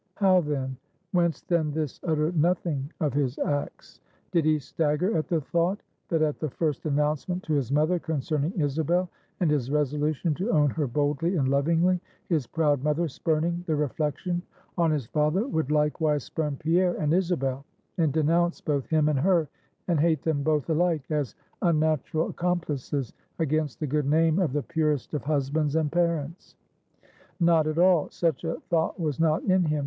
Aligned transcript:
How 0.15 0.41
then? 0.41 0.77
Whence 1.11 1.41
then 1.43 1.69
this 1.73 1.99
utter 2.03 2.31
nothing 2.31 2.91
of 2.99 3.13
his 3.13 3.37
acts? 3.37 3.99
Did 4.31 4.45
he 4.45 4.57
stagger 4.57 5.15
at 5.15 5.27
the 5.27 5.41
thought, 5.41 5.83
that 6.09 6.23
at 6.23 6.39
the 6.39 6.49
first 6.49 6.87
announcement 6.87 7.43
to 7.43 7.53
his 7.53 7.71
mother 7.71 7.99
concerning 7.99 8.51
Isabel, 8.59 9.11
and 9.41 9.51
his 9.51 9.69
resolution 9.69 10.33
to 10.33 10.49
own 10.49 10.71
her 10.71 10.87
boldly 10.87 11.35
and 11.35 11.47
lovingly, 11.49 12.01
his 12.29 12.47
proud 12.47 12.81
mother, 12.83 13.07
spurning 13.07 13.63
the 13.67 13.75
reflection 13.75 14.41
on 14.75 14.89
his 14.89 15.05
father, 15.05 15.47
would 15.47 15.69
likewise 15.69 16.23
spurn 16.23 16.57
Pierre 16.57 16.95
and 16.95 17.13
Isabel, 17.13 17.63
and 17.99 18.11
denounce 18.11 18.59
both 18.59 18.87
him 18.87 19.07
and 19.07 19.19
her, 19.19 19.49
and 19.87 19.99
hate 19.99 20.23
them 20.23 20.41
both 20.41 20.67
alike, 20.71 21.03
as 21.11 21.35
unnatural 21.61 22.27
accomplices 22.29 23.13
against 23.37 23.79
the 23.79 23.85
good 23.85 24.07
name 24.07 24.39
of 24.39 24.51
the 24.51 24.63
purest 24.63 25.13
of 25.13 25.25
husbands 25.25 25.75
and 25.75 25.91
parents? 25.91 26.55
Not 27.39 27.67
at 27.67 27.77
all. 27.77 28.09
Such 28.09 28.43
a 28.43 28.59
thought 28.61 28.99
was 28.99 29.19
not 29.19 29.43
in 29.43 29.63
him. 29.65 29.79